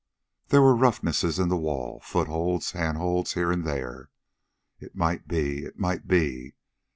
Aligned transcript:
There 0.47 0.63
were 0.63 0.75
roughnesses 0.75 1.37
in 1.37 1.49
the 1.49 1.55
wall, 1.55 2.01
footholds, 2.03 2.71
handholds 2.71 3.35
here 3.35 3.51
and 3.51 3.63
there. 3.63 4.09
"It 4.79 4.95
might 4.95 5.27
be... 5.27 5.63
it 5.65 5.77
might 5.77 6.07
be...." 6.07 6.55